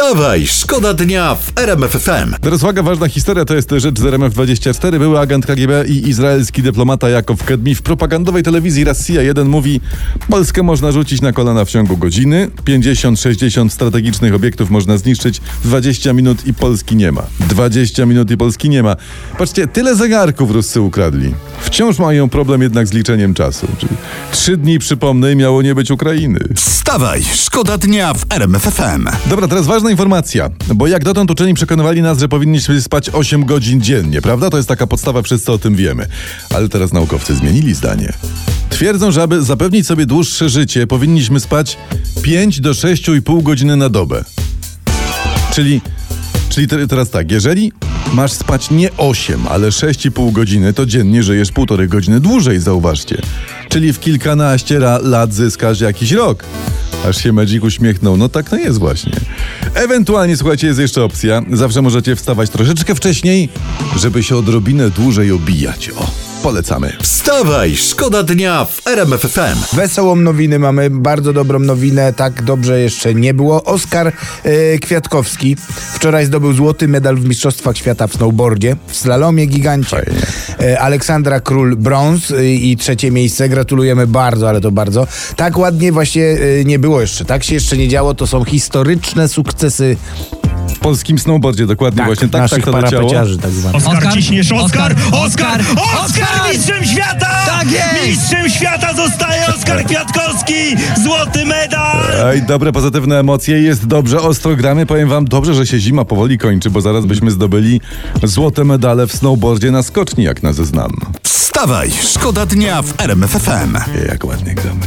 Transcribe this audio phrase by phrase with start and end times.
[0.00, 2.34] Wstawaj, szkoda dnia w RMF FM.
[2.40, 4.98] Teraz uwaga, ważna historia, to jest rzecz z RMF24.
[4.98, 9.80] Były agent KGB i izraelski dyplomata Jakow Kedmi w propagandowej telewizji Rosja 1 mówi
[10.30, 16.46] Polskę można rzucić na kolana w ciągu godziny, 50-60 strategicznych obiektów można zniszczyć, 20 minut
[16.46, 17.22] i Polski nie ma.
[17.40, 18.96] 20 minut i Polski nie ma.
[19.38, 21.34] Patrzcie, tyle zegarków Ruscy ukradli.
[21.60, 23.66] Wciąż mają problem jednak z liczeniem czasu.
[23.78, 23.92] Czyli
[24.32, 26.40] trzy dni, przypomnę, miało nie być Ukrainy.
[26.54, 29.08] Wstawaj, szkoda dnia w RMF FM.
[29.26, 33.80] Dobra, teraz ważna informacja, bo jak dotąd uczeni przekonywali nas, że powinniśmy spać 8 godzin
[33.80, 34.50] dziennie, prawda?
[34.50, 36.06] To jest taka podstawa, wszyscy o tym wiemy.
[36.54, 38.12] Ale teraz naukowcy zmienili zdanie.
[38.70, 41.78] Twierdzą, że aby zapewnić sobie dłuższe życie, powinniśmy spać
[42.22, 44.24] 5 do 6,5 godziny na dobę.
[45.54, 45.80] Czyli,
[46.48, 47.72] czyli te- teraz tak, jeżeli
[48.12, 53.22] masz spać nie 8, ale 6,5 godziny, to dziennie żyjesz półtorej godziny dłużej, zauważcie.
[53.68, 56.44] Czyli w kilkanaście lat zyskasz jakiś rok.
[57.08, 58.16] Aż się Magic uśmiechnął.
[58.16, 59.12] No tak to jest właśnie.
[59.74, 61.42] Ewentualnie, słuchajcie, jest jeszcze opcja.
[61.52, 63.48] Zawsze możecie wstawać troszeczkę wcześniej,
[63.96, 65.90] żeby się odrobinę dłużej obijać.
[65.90, 66.10] O,
[66.42, 66.92] polecamy.
[67.02, 69.76] Wstawaj, szkoda dnia w RMF FM.
[69.76, 73.64] Wesołą nowinę mamy, bardzo dobrą nowinę, tak dobrze jeszcze nie było.
[73.64, 74.12] Oskar
[74.44, 75.56] e, Kwiatkowski
[75.94, 80.04] wczoraj zdobył złoty medal w Mistrzostwach Świata w snowboardzie, w slalomie gigancie.
[80.60, 83.48] E, Aleksandra Król brąz e, i trzecie miejsce.
[83.48, 85.06] Gratulujemy bardzo, ale to bardzo.
[85.36, 86.24] Tak ładnie właśnie
[86.64, 88.14] nie było jeszcze, tak się jeszcze nie działo.
[88.14, 89.96] To są historyczne sukcesy
[90.76, 93.10] W polskim snowboardzie dokładnie tak, właśnie tak, tak to leciało.
[93.12, 93.50] tak.
[93.74, 95.59] Oskar, Oskar, ciśniesz, Oskar, Oskar, Oskar!
[98.30, 99.39] Mistrzem świata zostaje
[99.94, 100.76] Kwiatkowski!
[101.04, 101.96] Złoty medal!
[102.32, 104.86] Ej, dobre, pozytywne emocje, jest dobrze, ostro gramy.
[104.86, 107.80] Powiem wam, dobrze, że się zima powoli kończy, bo zaraz byśmy zdobyli
[108.22, 110.90] złote medale w snowboardzie na skoczni, jak nas znam.
[111.22, 113.76] Wstawaj, szkoda dnia w RMF FM.
[114.08, 114.80] Jak ładnie gramy.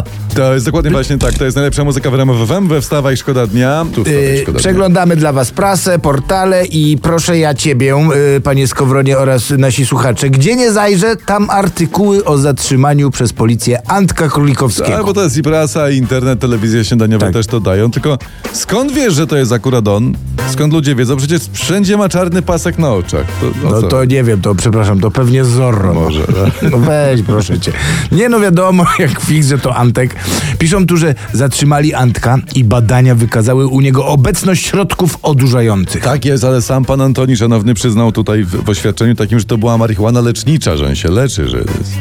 [0.00, 0.02] Up.
[0.34, 3.46] To jest dokładnie właśnie tak, to jest najlepsza muzyka w RMF FM, we Wstawaj, Szkoda
[3.46, 3.84] Dnia.
[3.94, 4.58] Tu wstawaj, Yy, szkoda dnia.
[4.60, 7.86] przeglądamy dla Was prasę, portale i proszę ja Ciebie,
[8.34, 13.90] yy, Panie Skowronie oraz nasi słuchacze, gdzie nie zajrzę, tam artykuły o zatrzymaniu przez policję
[13.90, 14.96] Antka Królikowskiego.
[14.98, 17.32] A, bo to jest i prasa, i internet, telewizja śniadaniowa Tak.
[17.34, 17.90] też to dają.
[17.90, 18.18] Tylko
[18.52, 20.12] skąd wiesz, że to jest akurat on?
[20.50, 21.16] Skąd ludzie wiedzą?
[21.16, 23.26] Przecież wszędzie ma czarny pasek na oczach.
[23.40, 23.88] To, No co?
[23.88, 25.94] to nie wiem, to przepraszam, to pewnie Zorro.
[25.94, 26.20] Może,
[26.72, 27.72] No weź, proszę cię.
[28.12, 30.16] Nie no wiadomo, jak fix, że to Antek.
[30.58, 36.02] Piszą tu, że zatrzymali Antka i badania wykazały u niego obecność środków odurzających.
[36.04, 39.58] Tak jest, ale sam pan Antoni Szanowny przyznał tutaj w, w oświadczeniu takim, że to
[39.58, 41.92] była marihuana lecznicza, że on się leczy, że jest.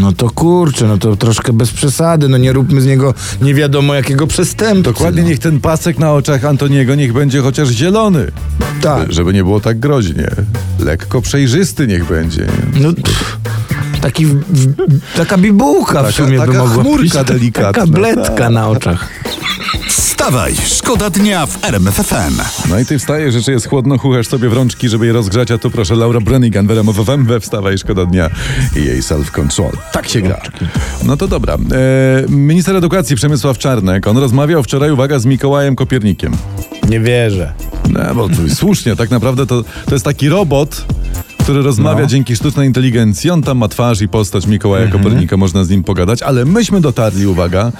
[0.00, 3.94] No to kurczę, no to troszkę bez przesady, no nie róbmy z niego nie wiadomo
[3.94, 4.82] jakiego przestępcy.
[4.82, 5.28] Dokładnie no.
[5.28, 8.26] niech ten pasek na oczach Antoniego niech będzie chociaż zielony.
[8.80, 9.12] Tak.
[9.12, 10.30] Żeby nie było tak groźnie.
[10.78, 12.46] Lekko przejrzysty niech będzie.
[12.80, 13.36] No, pff,
[14.00, 14.36] taki, w,
[15.16, 17.28] taka bibułka Taka- w sumie by taka mogła chmurka być.
[17.32, 18.52] delikatna, Taka bledka tak.
[18.52, 19.08] na oczach.
[20.28, 22.68] Wstawaj, szkoda dnia w RMF FM.
[22.70, 25.58] No i ty wstajesz, rzeczy jest chłodno, chuchasz sobie w rączki, żeby je rozgrzać, a
[25.58, 28.30] tu proszę Laura Brenigan, Werem FM, we wstawaj, szkoda dnia
[28.76, 29.70] i jej self-control.
[29.92, 30.40] Tak się gra.
[31.04, 31.54] No to dobra.
[31.54, 31.58] E,
[32.28, 36.32] minister edukacji Przemysław Czarnek, on rozmawiał wczoraj, uwaga, z Mikołajem Kopiernikiem.
[36.88, 37.52] Nie wierzę.
[37.88, 40.84] No, bo słusznie, tak naprawdę to, to jest taki robot,
[41.48, 42.06] który rozmawia No.
[42.06, 43.30] dzięki sztucznej inteligencji.
[43.30, 45.02] On tam ma twarz i postać Mikołaja Mhm.
[45.02, 47.72] Kopernika, można z nim pogadać, ale myśmy dotarli, uwaga,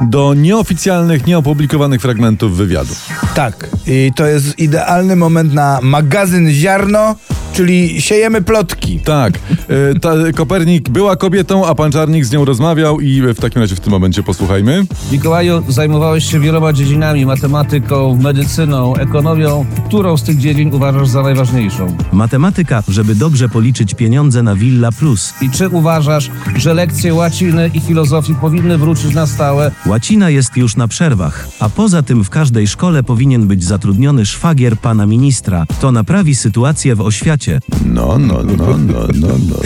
[0.00, 2.94] do nieoficjalnych, nieopublikowanych fragmentów wywiadu.
[3.34, 3.68] Tak.
[3.86, 7.16] I to jest idealny moment na magazyn Ziarno,
[7.58, 9.00] czyli siejemy plotki.
[9.00, 9.38] Tak,
[9.68, 13.76] e, ta, Kopernik była kobietą, a pan Czarnik z nią rozmawiał i w takim razie
[13.76, 14.86] w tym momencie posłuchajmy.
[15.12, 19.66] Mikołaju, zajmowałeś się wieloma dziedzinami, matematyką, medycyną, ekonomią.
[19.86, 21.96] Którą z tych dziedzin uważasz za najważniejszą?
[22.12, 25.34] Matematyka, żeby dobrze policzyć pieniądze na Villa Plus.
[25.42, 29.70] I czy uważasz, że lekcje łaciny i filozofii powinny wrócić na stałe?
[29.86, 34.76] Łacina jest już na przerwach, a poza tym w każdej szkole powinien być zatrudniony szwagier
[34.76, 35.66] pana ministra.
[35.80, 37.47] To naprawi sytuację w oświacie.
[37.84, 39.56] No, no, no, no, no, no,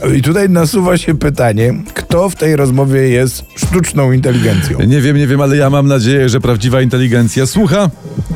[0.00, 0.08] no.
[0.16, 4.78] I tutaj nasuwa się pytanie, kto w tej rozmowie jest sztuczną inteligencją?
[4.80, 7.90] Nie wiem, nie wiem, ale ja mam nadzieję, że prawdziwa inteligencja słucha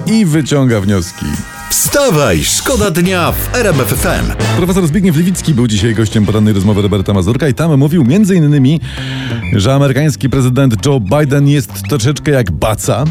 [0.07, 1.27] i wyciąga wnioski.
[1.71, 4.57] Wstawaj, szkoda dnia w RMF FM.
[4.57, 8.81] Profesor Zbigniew Lewicki był dzisiaj gościem porannej rozmowy Roberta Mazurka i tam mówił między innymi,
[9.53, 13.05] że amerykański prezydent Joe Biden jest troszeczkę jak baca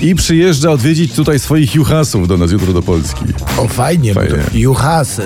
[0.00, 3.24] i przyjeżdża odwiedzić tutaj swoich juchasów do nas jutro do Polski.
[3.58, 4.30] O, fajnie, Fajnie.
[4.30, 5.22] to you has, e,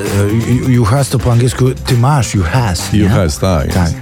[0.51, 2.93] you- you has to po angielsku ty masz, you has.
[2.93, 3.09] You nie?
[3.09, 3.75] has, tak.
[3.75, 3.93] Tak.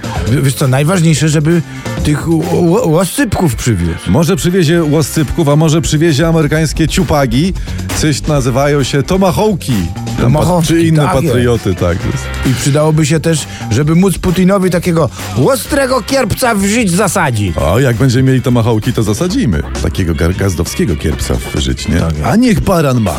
[0.43, 1.61] Wiesz co, najważniejsze, żeby
[2.03, 3.93] tych ł- ł- łosypków przywiózł.
[4.07, 7.53] Może przywiezie łoscypków, a może przywiezie amerykańskie ciupagi.
[7.97, 9.73] Coś nazywają się tomahawki.
[10.67, 11.27] Czy inne tak jest.
[11.27, 11.97] patrioty, tak.
[12.45, 15.09] I przydałoby się też, żeby móc Putinowi takiego
[15.45, 17.57] ostrego kierpca w żyć zasadzić.
[17.57, 19.63] O, jak będziemy mieli tomahawki, to zasadzimy.
[19.83, 22.01] Takiego gazdowskiego kierpsa w żyć, nie?
[22.25, 23.15] A niech baran ma.